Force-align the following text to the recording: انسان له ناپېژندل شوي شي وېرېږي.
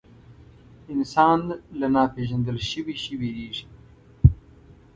انسان 0.93 1.39
له 1.79 1.87
ناپېژندل 1.95 2.57
شوي 2.69 2.95
شي 3.03 3.13
وېرېږي. 3.19 3.65